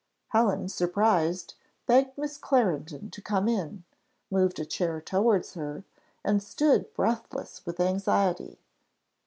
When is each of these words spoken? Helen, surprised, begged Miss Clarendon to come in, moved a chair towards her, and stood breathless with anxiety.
Helen, 0.29 0.67
surprised, 0.67 1.53
begged 1.85 2.17
Miss 2.17 2.35
Clarendon 2.35 3.11
to 3.11 3.21
come 3.21 3.47
in, 3.47 3.83
moved 4.31 4.59
a 4.59 4.65
chair 4.65 4.99
towards 4.99 5.53
her, 5.53 5.83
and 6.25 6.41
stood 6.41 6.91
breathless 6.95 7.63
with 7.67 7.79
anxiety. 7.79 8.57